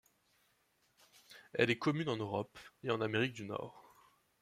[1.53, 3.95] Elle est commune en Europe et en Amérique du Nord.